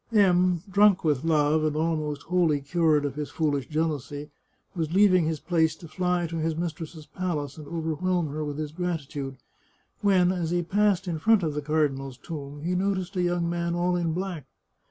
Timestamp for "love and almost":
1.23-2.23